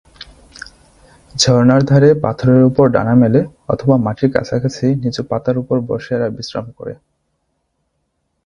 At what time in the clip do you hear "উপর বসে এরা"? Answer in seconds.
5.57-6.27